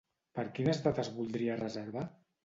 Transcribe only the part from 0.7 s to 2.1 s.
dates voldria reservar?